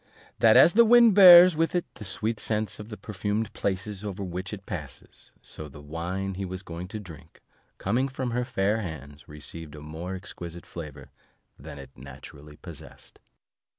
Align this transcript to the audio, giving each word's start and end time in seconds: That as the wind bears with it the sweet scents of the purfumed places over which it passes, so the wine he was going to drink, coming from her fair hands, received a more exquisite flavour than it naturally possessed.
That 0.39 0.57
as 0.57 0.73
the 0.73 0.83
wind 0.83 1.13
bears 1.13 1.55
with 1.55 1.75
it 1.75 1.85
the 1.93 2.03
sweet 2.03 2.39
scents 2.39 2.79
of 2.79 2.89
the 2.89 2.97
purfumed 2.97 3.53
places 3.53 4.03
over 4.03 4.23
which 4.23 4.51
it 4.51 4.65
passes, 4.65 5.31
so 5.43 5.67
the 5.67 5.79
wine 5.79 6.33
he 6.33 6.43
was 6.43 6.63
going 6.63 6.87
to 6.87 6.99
drink, 6.99 7.39
coming 7.77 8.07
from 8.07 8.31
her 8.31 8.43
fair 8.43 8.81
hands, 8.81 9.29
received 9.29 9.75
a 9.75 9.79
more 9.81 10.15
exquisite 10.15 10.65
flavour 10.65 11.11
than 11.59 11.77
it 11.77 11.91
naturally 11.95 12.55
possessed. 12.55 13.19